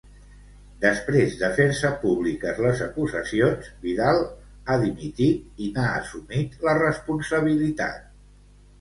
Després 0.85 1.35
de 1.41 1.49
fer-se 1.59 1.91
públiques 2.05 2.63
les 2.67 2.81
acusacions, 2.87 3.69
Vidal 3.85 4.25
ha 4.31 4.81
dimitit 4.87 5.63
i 5.67 5.71
n'ha 5.79 5.89
assumit 6.03 6.61
la 6.69 6.79
responsabilitat. 6.85 8.15